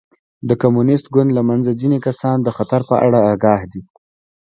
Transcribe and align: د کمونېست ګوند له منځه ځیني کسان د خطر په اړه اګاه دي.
د 0.47 0.49
کمونېست 0.61 1.05
ګوند 1.13 1.29
له 1.37 1.41
منځه 1.49 1.71
ځیني 1.79 1.99
کسان 2.07 2.37
د 2.43 2.49
خطر 2.57 2.81
په 2.89 2.95
اړه 3.05 3.19
اګاه 3.33 3.63
دي. 3.71 3.81